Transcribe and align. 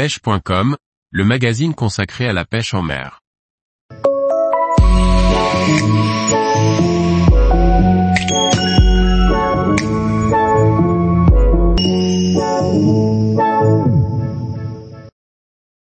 pêche.com, 0.00 0.78
le 1.10 1.24
magazine 1.26 1.74
consacré 1.74 2.26
à 2.26 2.32
la 2.32 2.46
pêche 2.46 2.72
en 2.72 2.80
mer. 2.80 3.20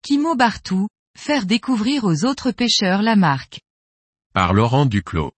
Kimo 0.01 0.35
Bartou, 0.35 0.87
faire 1.15 1.45
découvrir 1.45 2.03
aux 2.03 2.25
autres 2.25 2.49
pêcheurs 2.49 3.03
la 3.03 3.15
marque. 3.15 3.59
Par 4.33 4.55
Laurent 4.55 4.87
Duclos. 4.87 5.33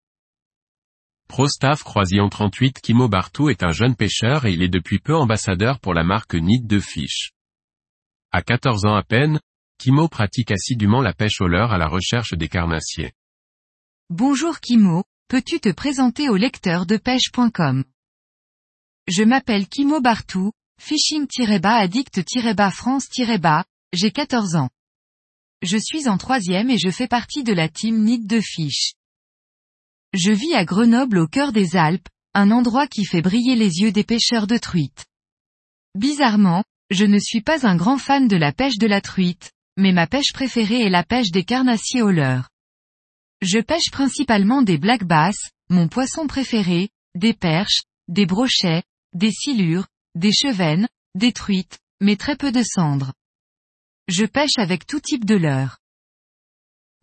Prostaff 1.27 1.81
Croisillon 1.81 2.29
38 2.29 2.79
Kimo 2.79 3.09
Bartou 3.09 3.49
est 3.49 3.63
un 3.63 3.71
jeune 3.71 3.95
pêcheur 3.95 4.45
et 4.45 4.53
il 4.53 4.61
est 4.61 4.69
depuis 4.69 4.99
peu 4.99 5.15
ambassadeur 5.15 5.79
pour 5.79 5.95
la 5.95 6.03
marque 6.03 6.35
Nid 6.35 6.67
de 6.67 6.79
Fish. 6.79 7.31
À 8.33 8.41
14 8.41 8.85
ans 8.85 8.95
à 8.95 9.03
peine, 9.03 9.41
Kimo 9.77 10.07
pratique 10.07 10.51
assidûment 10.51 11.01
la 11.01 11.13
pêche 11.13 11.41
au 11.41 11.49
leurre 11.49 11.73
à 11.73 11.77
la 11.77 11.89
recherche 11.89 12.33
des 12.33 12.47
carnassiers. 12.47 13.11
Bonjour 14.09 14.61
Kimo, 14.61 15.03
peux-tu 15.27 15.59
te 15.59 15.67
présenter 15.67 16.29
au 16.29 16.37
lecteur 16.37 16.85
de 16.85 16.95
pêche.com 16.95 17.83
Je 19.09 19.23
m'appelle 19.23 19.67
Kimo 19.67 19.99
Bartou, 19.99 20.53
fishing-addict-france-bas, 20.79 23.65
j'ai 23.91 24.11
14 24.11 24.55
ans. 24.55 24.69
Je 25.61 25.77
suis 25.77 26.07
en 26.07 26.17
troisième 26.17 26.69
et 26.69 26.77
je 26.77 26.89
fais 26.89 27.09
partie 27.09 27.43
de 27.43 27.51
la 27.51 27.67
team 27.67 28.01
Nid 28.01 28.27
de 28.27 28.39
Fish. 28.39 28.93
Je 30.13 30.31
vis 30.31 30.53
à 30.53 30.63
Grenoble 30.63 31.17
au 31.17 31.27
cœur 31.27 31.51
des 31.51 31.75
Alpes, 31.75 32.07
un 32.33 32.51
endroit 32.51 32.87
qui 32.87 33.03
fait 33.03 33.21
briller 33.21 33.57
les 33.57 33.79
yeux 33.79 33.91
des 33.91 34.05
pêcheurs 34.05 34.47
de 34.47 34.57
truites. 34.57 35.05
Bizarrement, 35.95 36.63
je 36.91 37.05
ne 37.05 37.19
suis 37.19 37.41
pas 37.41 37.65
un 37.65 37.77
grand 37.77 37.97
fan 37.97 38.27
de 38.27 38.35
la 38.35 38.51
pêche 38.51 38.77
de 38.77 38.85
la 38.85 38.99
truite, 38.99 39.51
mais 39.77 39.93
ma 39.93 40.07
pêche 40.07 40.33
préférée 40.33 40.81
est 40.81 40.89
la 40.89 41.03
pêche 41.03 41.31
des 41.31 41.45
carnassiers 41.45 42.01
au 42.01 42.11
leurre. 42.11 42.49
Je 43.41 43.59
pêche 43.59 43.89
principalement 43.91 44.61
des 44.61 44.77
black 44.77 45.05
bass, 45.05 45.37
mon 45.69 45.87
poisson 45.87 46.27
préféré, 46.27 46.89
des 47.15 47.33
perches, 47.33 47.83
des 48.09 48.25
brochets, 48.25 48.83
des 49.13 49.31
silures, 49.31 49.87
des 50.15 50.33
chevennes, 50.33 50.89
des 51.15 51.31
truites, 51.31 51.79
mais 52.01 52.17
très 52.17 52.35
peu 52.35 52.51
de 52.51 52.61
cendres. 52.61 53.13
Je 54.09 54.25
pêche 54.25 54.57
avec 54.57 54.85
tout 54.85 54.99
type 54.99 55.23
de 55.23 55.35
leurre. 55.35 55.77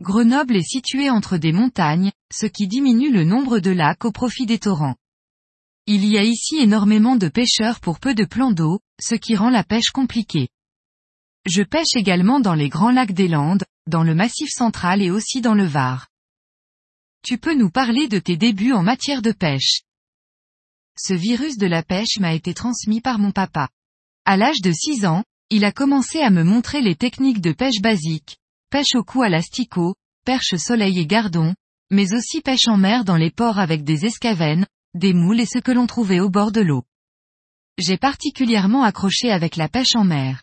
Grenoble 0.03 0.57
est 0.57 0.69
situé 0.69 1.09
entre 1.09 1.39
des 1.39 1.53
montagnes, 1.53 2.13
ce 2.31 2.45
qui 2.45 2.69
diminue 2.69 3.11
le 3.11 3.25
nombre 3.25 3.59
de 3.59 3.71
lacs 3.71 4.05
au 4.05 4.13
profit 4.13 4.45
des 4.45 4.59
torrents. 4.59 4.97
Il 5.91 6.05
y 6.05 6.19
a 6.19 6.23
ici 6.23 6.59
énormément 6.59 7.17
de 7.17 7.29
pêcheurs 7.29 7.81
pour 7.81 7.99
peu 7.99 8.15
de 8.15 8.27
plans 8.27 8.53
d'eau, 8.53 8.79
ce 9.01 9.15
qui 9.15 9.35
rend 9.35 9.49
la 9.49 9.65
pêche 9.65 9.89
compliquée. 9.89 10.51
Je 11.47 11.63
pêche 11.63 11.97
également 11.97 12.41
dans 12.41 12.53
les 12.53 12.69
grands 12.69 12.91
lacs 12.91 13.15
des 13.15 13.27
Landes, 13.27 13.65
dans 13.87 14.03
le 14.03 14.15
Massif 14.15 14.51
central 14.51 15.01
et 15.01 15.11
aussi 15.11 15.41
dans 15.41 15.55
le 15.55 15.65
Var. 15.65 16.09
Tu 17.25 17.39
peux 17.39 17.55
nous 17.55 17.71
parler 17.71 18.07
de 18.07 18.19
tes 18.19 18.37
débuts 18.37 18.75
en 18.75 18.83
matière 18.83 19.23
de 19.23 19.33
pêche? 19.33 19.81
Ce 20.99 21.15
virus 21.15 21.57
de 21.57 21.67
la 21.67 21.83
pêche 21.83 22.19
m'a 22.21 22.35
été 22.35 22.53
transmis 22.53 23.01
par 23.01 23.19
mon 23.19 23.33
papa. 23.33 23.71
À 24.27 24.37
l'âge 24.37 24.61
de 24.61 24.73
6 24.73 25.07
ans, 25.07 25.25
il 25.49 25.65
a 25.65 25.73
commencé 25.73 26.21
à 26.21 26.29
me 26.29 26.45
montrer 26.45 26.83
les 26.83 26.97
techniques 26.97 27.41
de 27.41 27.53
pêche 27.53 27.81
basiques, 27.81 28.37
pêche 28.69 28.95
au 28.95 29.05
cou 29.05 29.23
à 29.23 29.31
l'asticot, 29.31 29.95
perche 30.27 30.55
soleil 30.57 30.99
et 30.99 31.07
gardon, 31.07 31.55
mais 31.91 32.13
aussi 32.13 32.43
pêche 32.43 32.69
en 32.69 32.77
mer 32.77 33.07
dans 33.07 33.17
les 33.17 33.31
ports 33.31 33.59
avec 33.59 33.85
des 33.85 34.05
escavènes, 34.05 34.67
des 34.99 35.15
moules 35.15 35.41
et 35.41 35.47
ce 35.47 35.59
que 35.59 35.73
l'on 35.73 35.87
trouvait 35.87 36.21
au 36.21 36.29
bord 36.29 36.53
de 36.53 36.61
l'eau. 36.61 36.85
J'ai 37.79 37.97
particulièrement 37.97 38.83
accroché 38.83 39.31
avec 39.31 39.57
la 39.57 39.69
pêche 39.69 39.95
en 39.95 40.05
mer. 40.05 40.43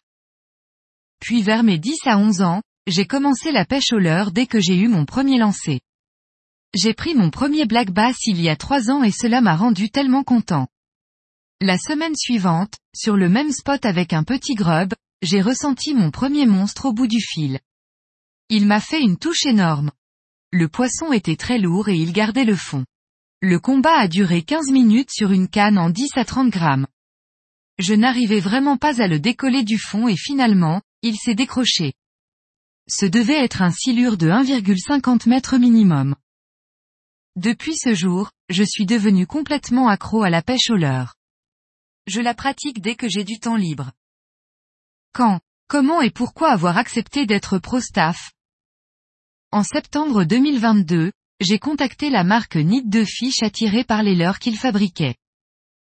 Puis 1.19 1.41
vers 1.41 1.63
mes 1.63 1.77
10 1.77 1.97
à 2.05 2.17
11 2.17 2.41
ans, 2.41 2.61
j'ai 2.87 3.05
commencé 3.05 3.51
la 3.51 3.65
pêche 3.65 3.91
au 3.91 3.99
leurre 3.99 4.31
dès 4.31 4.47
que 4.47 4.59
j'ai 4.59 4.77
eu 4.77 4.87
mon 4.87 5.05
premier 5.05 5.37
lancer. 5.37 5.81
J'ai 6.73 6.93
pris 6.93 7.15
mon 7.15 7.29
premier 7.29 7.65
black 7.65 7.91
bass 7.91 8.17
il 8.25 8.41
y 8.41 8.49
a 8.49 8.55
3 8.55 8.91
ans 8.91 9.03
et 9.03 9.11
cela 9.11 9.41
m'a 9.41 9.55
rendu 9.55 9.89
tellement 9.89 10.23
content. 10.23 10.67
La 11.61 11.77
semaine 11.77 12.15
suivante, 12.15 12.75
sur 12.95 13.15
le 13.15 13.29
même 13.29 13.51
spot 13.51 13.85
avec 13.85 14.13
un 14.13 14.23
petit 14.23 14.55
grub, 14.55 14.93
j'ai 15.21 15.41
ressenti 15.41 15.93
mon 15.93 16.11
premier 16.11 16.45
monstre 16.45 16.85
au 16.85 16.93
bout 16.93 17.07
du 17.07 17.21
fil. 17.21 17.59
Il 18.49 18.67
m'a 18.67 18.79
fait 18.79 19.01
une 19.01 19.17
touche 19.17 19.45
énorme. 19.45 19.91
Le 20.51 20.69
poisson 20.69 21.11
était 21.11 21.37
très 21.37 21.57
lourd 21.57 21.89
et 21.89 21.95
il 21.95 22.13
gardait 22.13 22.45
le 22.45 22.55
fond. 22.55 22.85
Le 23.47 23.59
combat 23.59 23.99
a 23.99 24.07
duré 24.07 24.41
15 24.41 24.71
minutes 24.71 25.11
sur 25.11 25.31
une 25.31 25.47
canne 25.47 25.77
en 25.77 25.91
10 25.91 26.17
à 26.17 26.25
30 26.25 26.49
grammes. 26.49 26.87
Je 27.77 27.93
n'arrivais 27.93 28.39
vraiment 28.39 28.75
pas 28.75 29.03
à 29.03 29.07
le 29.07 29.19
décoller 29.19 29.63
du 29.63 29.77
fond 29.77 30.07
et 30.07 30.15
finalement, 30.17 30.81
il 31.03 31.15
s'est 31.15 31.35
décroché. 31.35 31.93
Ce 32.89 33.05
devait 33.05 33.43
être 33.45 33.61
un 33.61 33.69
silure 33.69 34.17
de 34.17 34.29
1,50 34.29 35.31
m 35.31 35.61
minimum. 35.61 36.15
Depuis 37.35 37.75
ce 37.77 37.93
jour, 37.93 38.31
je 38.49 38.63
suis 38.63 38.87
devenu 38.87 39.27
complètement 39.27 39.89
accro 39.89 40.23
à 40.23 40.31
la 40.31 40.41
pêche 40.41 40.71
au 40.71 40.75
leurre. 40.75 41.13
Je 42.07 42.21
la 42.21 42.33
pratique 42.33 42.81
dès 42.81 42.95
que 42.95 43.07
j'ai 43.07 43.23
du 43.23 43.37
temps 43.37 43.57
libre. 43.57 43.91
Quand, 45.13 45.39
comment 45.67 46.01
et 46.01 46.09
pourquoi 46.09 46.49
avoir 46.49 46.79
accepté 46.79 47.27
d'être 47.27 47.59
pro-staff 47.59 48.31
En 49.51 49.61
septembre 49.61 50.23
2022, 50.23 51.11
j'ai 51.39 51.59
contacté 51.59 52.09
la 52.09 52.23
marque 52.23 52.55
Nid 52.55 52.83
de 52.87 53.03
Fish 53.03 53.43
attirée 53.43 53.83
par 53.83 54.03
les 54.03 54.15
leurres 54.15 54.39
qu'il 54.39 54.57
fabriquait. 54.57 55.15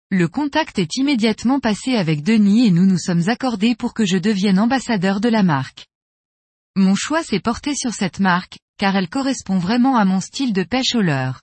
Le 0.09 0.27
contact 0.27 0.79
est 0.79 0.95
immédiatement 0.95 1.59
passé 1.59 1.95
avec 1.95 2.23
Denis 2.23 2.67
et 2.67 2.71
nous 2.71 2.85
nous 2.85 2.97
sommes 2.97 3.27
accordés 3.27 3.75
pour 3.75 3.93
que 3.93 4.05
je 4.05 4.17
devienne 4.17 4.57
ambassadeur 4.57 5.19
de 5.19 5.29
la 5.29 5.43
marque. 5.43 5.85
Mon 6.75 6.95
choix 6.95 7.23
s'est 7.23 7.39
porté 7.39 7.75
sur 7.75 7.93
cette 7.93 8.19
marque, 8.19 8.57
car 8.77 8.95
elle 8.95 9.09
correspond 9.09 9.57
vraiment 9.57 9.97
à 9.97 10.05
mon 10.05 10.21
style 10.21 10.53
de 10.53 10.63
pêche 10.63 10.95
au 10.95 11.01
leurre. 11.01 11.41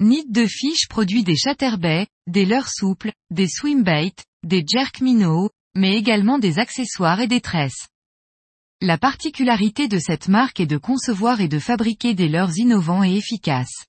Nid 0.00 0.26
de 0.30 0.46
Fish 0.46 0.88
produit 0.88 1.24
des 1.24 1.36
chatterbaits, 1.36 2.06
des 2.26 2.44
leurres 2.44 2.70
souples, 2.70 3.12
des 3.30 3.48
swimbaits, 3.48 4.24
des 4.44 4.64
jerk 4.66 5.00
minnows, 5.00 5.50
mais 5.74 5.96
également 5.96 6.38
des 6.38 6.58
accessoires 6.58 7.20
et 7.20 7.28
des 7.28 7.40
tresses. 7.40 7.88
La 8.84 8.98
particularité 8.98 9.86
de 9.86 10.00
cette 10.00 10.26
marque 10.26 10.58
est 10.58 10.66
de 10.66 10.76
concevoir 10.76 11.40
et 11.40 11.46
de 11.46 11.60
fabriquer 11.60 12.14
des 12.14 12.28
leurres 12.28 12.58
innovants 12.58 13.04
et 13.04 13.14
efficaces. 13.14 13.86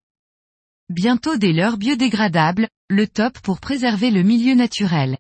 Bientôt 0.88 1.36
des 1.36 1.52
leurres 1.52 1.80
biodégradables, 1.80 2.70
le 2.90 3.08
top 3.08 3.40
pour 3.40 3.60
préserver 3.60 4.12
le 4.12 4.22
milieu 4.22 4.54
naturel. 4.54 5.18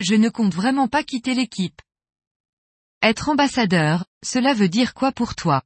Je 0.00 0.14
ne 0.14 0.28
compte 0.28 0.52
vraiment 0.52 0.86
pas 0.86 1.02
quitter 1.02 1.32
l'équipe. 1.32 1.80
Être 3.00 3.30
ambassadeur, 3.30 4.04
cela 4.22 4.52
veut 4.52 4.68
dire 4.68 4.92
quoi 4.92 5.12
pour 5.12 5.34
toi? 5.34 5.62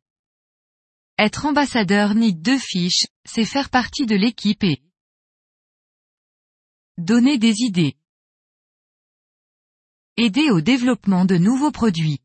Être 1.19 1.45
ambassadeur 1.45 2.15
ni 2.15 2.37
deux 2.37 2.59
fiches, 2.59 3.07
c'est 3.25 3.45
faire 3.45 3.69
partie 3.69 4.07
de 4.07 4.15
l'équipe 4.15 4.63
et 4.63 4.81
donner 6.99 7.37
des 7.37 7.63
idées. 7.63 7.97
Aider 10.17 10.51
au 10.51 10.61
développement 10.61 11.25
de 11.25 11.37
nouveaux 11.37 11.73
produits. 11.73 12.21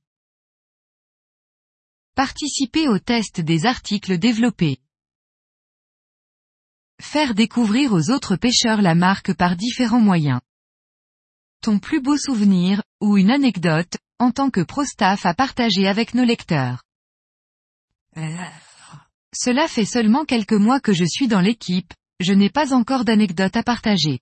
Participer 2.15 2.87
au 2.87 2.99
test 2.99 3.41
des 3.41 3.65
articles 3.65 4.19
développés. 4.19 4.77
Faire 7.01 7.33
découvrir 7.33 7.91
aux 7.91 8.11
autres 8.11 8.35
pêcheurs 8.35 8.83
la 8.83 8.93
marque 8.93 9.33
par 9.33 9.55
différents 9.55 9.99
moyens. 9.99 10.39
Ton 11.61 11.79
plus 11.79 12.01
beau 12.01 12.15
souvenir, 12.15 12.83
ou 13.01 13.17
une 13.17 13.31
anecdote, 13.31 13.97
en 14.19 14.29
tant 14.29 14.51
que 14.51 14.61
pro-staff 14.61 15.25
à 15.25 15.33
partager 15.33 15.87
avec 15.87 16.13
nos 16.13 16.23
lecteurs. 16.23 16.83
Cela 19.35 19.67
fait 19.67 19.85
seulement 19.85 20.23
quelques 20.23 20.53
mois 20.53 20.79
que 20.79 20.93
je 20.93 21.05
suis 21.05 21.27
dans 21.27 21.41
l'équipe, 21.41 21.91
je 22.19 22.33
n'ai 22.33 22.51
pas 22.51 22.75
encore 22.75 23.05
d'anecdote 23.05 23.57
à 23.57 23.63
partager. 23.63 24.19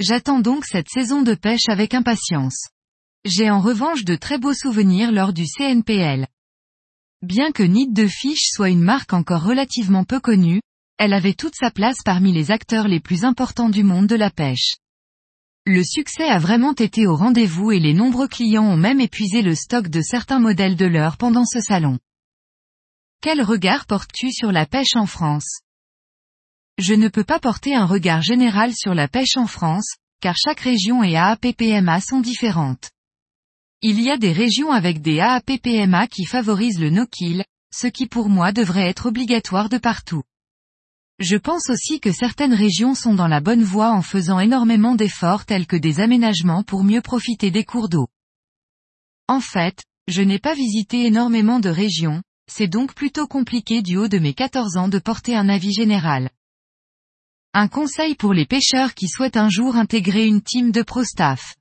J'attends 0.00 0.40
donc 0.40 0.64
cette 0.64 0.88
saison 0.88 1.20
de 1.20 1.34
pêche 1.34 1.68
avec 1.68 1.92
impatience. 1.92 2.68
J'ai 3.26 3.50
en 3.50 3.60
revanche 3.60 4.04
de 4.04 4.16
très 4.16 4.38
beaux 4.38 4.54
souvenirs 4.54 5.12
lors 5.12 5.34
du 5.34 5.44
CNPL. 5.44 6.26
Bien 7.24 7.52
que 7.52 7.62
Nid 7.62 7.94
de 7.94 8.06
Fish 8.06 8.50
soit 8.50 8.68
une 8.68 8.82
marque 8.82 9.14
encore 9.14 9.44
relativement 9.44 10.04
peu 10.04 10.20
connue, 10.20 10.60
elle 10.98 11.14
avait 11.14 11.32
toute 11.32 11.54
sa 11.54 11.70
place 11.70 11.96
parmi 12.04 12.34
les 12.34 12.50
acteurs 12.50 12.86
les 12.86 13.00
plus 13.00 13.24
importants 13.24 13.70
du 13.70 13.82
monde 13.82 14.06
de 14.06 14.14
la 14.14 14.28
pêche. 14.28 14.74
Le 15.64 15.82
succès 15.82 16.28
a 16.28 16.38
vraiment 16.38 16.74
été 16.74 17.06
au 17.06 17.16
rendez-vous 17.16 17.72
et 17.72 17.80
les 17.80 17.94
nombreux 17.94 18.28
clients 18.28 18.66
ont 18.66 18.76
même 18.76 19.00
épuisé 19.00 19.40
le 19.40 19.54
stock 19.54 19.88
de 19.88 20.02
certains 20.02 20.38
modèles 20.38 20.76
de 20.76 20.84
l'heure 20.84 21.16
pendant 21.16 21.46
ce 21.46 21.62
salon. 21.62 21.98
Quel 23.22 23.40
regard 23.40 23.86
portes-tu 23.86 24.30
sur 24.30 24.52
la 24.52 24.66
pêche 24.66 24.94
en 24.94 25.06
France? 25.06 25.60
Je 26.76 26.92
ne 26.92 27.08
peux 27.08 27.24
pas 27.24 27.38
porter 27.38 27.74
un 27.74 27.86
regard 27.86 28.20
général 28.20 28.74
sur 28.74 28.92
la 28.92 29.08
pêche 29.08 29.38
en 29.38 29.46
France, 29.46 29.94
car 30.20 30.36
chaque 30.36 30.60
région 30.60 31.02
et 31.02 31.16
AAPPMA 31.16 32.02
sont 32.02 32.20
différentes. 32.20 32.90
Il 33.86 34.00
y 34.00 34.10
a 34.10 34.16
des 34.16 34.32
régions 34.32 34.70
avec 34.70 35.02
des 35.02 35.20
AAPPMA 35.20 36.06
qui 36.06 36.24
favorisent 36.24 36.80
le 36.80 36.88
no-kill, 36.88 37.44
ce 37.70 37.86
qui 37.86 38.06
pour 38.06 38.30
moi 38.30 38.50
devrait 38.50 38.88
être 38.88 39.04
obligatoire 39.04 39.68
de 39.68 39.76
partout. 39.76 40.22
Je 41.18 41.36
pense 41.36 41.68
aussi 41.68 42.00
que 42.00 42.10
certaines 42.10 42.54
régions 42.54 42.94
sont 42.94 43.12
dans 43.12 43.28
la 43.28 43.42
bonne 43.42 43.62
voie 43.62 43.90
en 43.90 44.00
faisant 44.00 44.40
énormément 44.40 44.94
d'efforts 44.94 45.44
tels 45.44 45.66
que 45.66 45.76
des 45.76 46.00
aménagements 46.00 46.62
pour 46.62 46.82
mieux 46.82 47.02
profiter 47.02 47.50
des 47.50 47.64
cours 47.64 47.90
d'eau. 47.90 48.08
En 49.28 49.40
fait, 49.40 49.84
je 50.08 50.22
n'ai 50.22 50.38
pas 50.38 50.54
visité 50.54 51.04
énormément 51.04 51.60
de 51.60 51.68
régions, 51.68 52.22
c'est 52.50 52.68
donc 52.68 52.94
plutôt 52.94 53.26
compliqué 53.26 53.82
du 53.82 53.98
haut 53.98 54.08
de 54.08 54.18
mes 54.18 54.32
14 54.32 54.78
ans 54.78 54.88
de 54.88 54.98
porter 54.98 55.36
un 55.36 55.50
avis 55.50 55.74
général. 55.74 56.30
Un 57.52 57.68
conseil 57.68 58.14
pour 58.14 58.32
les 58.32 58.46
pêcheurs 58.46 58.94
qui 58.94 59.08
souhaitent 59.08 59.36
un 59.36 59.50
jour 59.50 59.76
intégrer 59.76 60.26
une 60.26 60.40
team 60.40 60.72
de 60.72 60.80
pro-staff. 60.80 61.54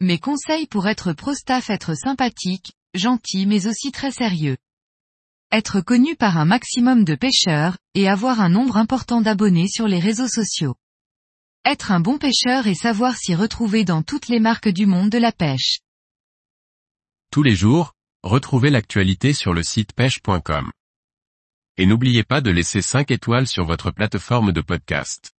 Mes 0.00 0.20
conseils 0.20 0.68
pour 0.68 0.86
être 0.86 1.12
pro-staff 1.12 1.70
être 1.70 1.94
sympathique, 1.96 2.72
gentil 2.94 3.46
mais 3.46 3.66
aussi 3.66 3.90
très 3.90 4.12
sérieux. 4.12 4.56
Être 5.50 5.80
connu 5.80 6.14
par 6.14 6.38
un 6.38 6.44
maximum 6.44 7.02
de 7.02 7.16
pêcheurs, 7.16 7.76
et 7.94 8.08
avoir 8.08 8.40
un 8.40 8.48
nombre 8.48 8.76
important 8.76 9.20
d'abonnés 9.20 9.66
sur 9.66 9.88
les 9.88 9.98
réseaux 9.98 10.28
sociaux. 10.28 10.76
Être 11.64 11.90
un 11.90 11.98
bon 11.98 12.16
pêcheur 12.16 12.68
et 12.68 12.76
savoir 12.76 13.16
s'y 13.16 13.34
retrouver 13.34 13.84
dans 13.84 14.04
toutes 14.04 14.28
les 14.28 14.38
marques 14.38 14.68
du 14.68 14.86
monde 14.86 15.10
de 15.10 15.18
la 15.18 15.32
pêche. 15.32 15.80
Tous 17.32 17.42
les 17.42 17.56
jours, 17.56 17.94
retrouvez 18.22 18.70
l'actualité 18.70 19.32
sur 19.32 19.52
le 19.52 19.64
site 19.64 19.94
pêche.com. 19.94 20.70
Et 21.76 21.86
n'oubliez 21.86 22.22
pas 22.22 22.40
de 22.40 22.52
laisser 22.52 22.82
5 22.82 23.10
étoiles 23.10 23.48
sur 23.48 23.64
votre 23.64 23.90
plateforme 23.90 24.52
de 24.52 24.60
podcast. 24.60 25.32